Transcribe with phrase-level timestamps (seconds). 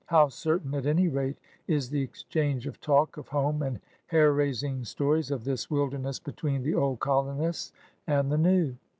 [0.07, 4.83] How certain, at any rate, is the exchange of talk of home and hair raising
[4.83, 7.71] stories of this wilderness between the old colonists
[8.07, 8.77] and the new!